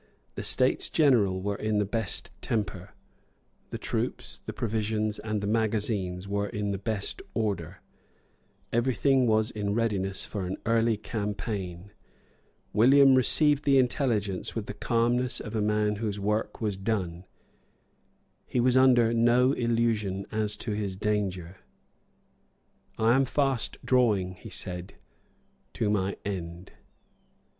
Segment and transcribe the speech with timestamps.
[0.33, 2.95] The States General were in the best temper;
[3.69, 7.81] the troops, the provisions and the magazines were in the best order.
[8.73, 11.91] Every thing was in readiness for an early campaign.
[12.73, 17.25] William received the intelligence with the calmness of a man whose work was done.
[18.47, 21.57] He was under no illusion as to his danger.
[22.97, 24.95] "I am fast drawing," he said,
[25.73, 26.71] "to my end."